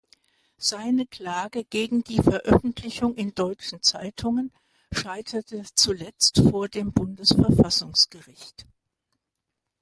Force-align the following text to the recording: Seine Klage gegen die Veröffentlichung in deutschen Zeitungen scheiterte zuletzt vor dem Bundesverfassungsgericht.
Seine 0.57 1.05
Klage 1.05 1.63
gegen 1.63 2.03
die 2.03 2.17
Veröffentlichung 2.23 3.13
in 3.13 3.35
deutschen 3.35 3.83
Zeitungen 3.83 4.51
scheiterte 4.91 5.63
zuletzt 5.75 6.41
vor 6.49 6.67
dem 6.67 6.91
Bundesverfassungsgericht. 6.91 8.65